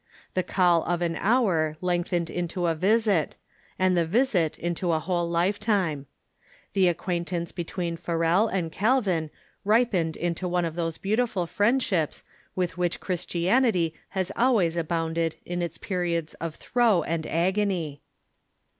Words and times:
The 0.33 0.41
call 0.41 0.83
of 0.85 1.03
an 1.03 1.15
hour 1.15 1.77
length 1.79 2.09
ened 2.09 2.31
into 2.31 2.65
a 2.65 2.73
visit, 2.73 3.35
and 3.77 3.95
the 3.95 4.03
visit 4.03 4.57
into 4.57 4.93
a 4.93 4.99
whole 4.99 5.29
lifetime. 5.29 6.07
The 6.73 6.87
acquaintance 6.87 7.51
between 7.51 7.97
Farel 7.97 8.47
and 8.47 8.71
Calvin 8.71 9.29
ripened 9.63 10.17
into 10.17 10.47
one 10.47 10.65
of 10.65 10.73
those 10.73 10.97
beautiful 10.97 11.45
friendships 11.45 12.23
with 12.55 12.79
which 12.79 12.99
Christianity 12.99 13.93
has 14.09 14.31
always 14.35 14.75
abounded 14.75 15.35
in 15.45 15.61
its 15.61 15.77
periods 15.77 16.33
of 16.41 16.55
throe 16.55 17.03
and 17.03 17.27
agony. 17.27 18.01